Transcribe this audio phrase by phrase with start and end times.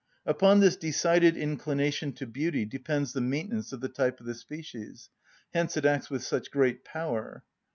[0.25, 5.11] Upon this decided inclination to beauty depends the maintenance of the type of the species:
[5.53, 7.43] hence it acts with such great power.